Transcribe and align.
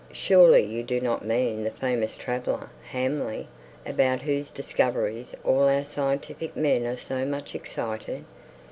"Surely 0.11 0.63
you 0.63 0.81
do 0.81 0.99
not 0.99 1.23
mean 1.23 1.63
the 1.63 1.69
famous 1.69 2.17
traveller, 2.17 2.71
Hamley, 2.89 3.47
about 3.85 4.23
whose 4.23 4.49
discoveries 4.49 5.35
all 5.43 5.69
our 5.69 5.83
scientific 5.85 6.57
men 6.57 6.87
are 6.87 6.97
so 6.97 7.23
much 7.23 7.53
excited. 7.53 8.25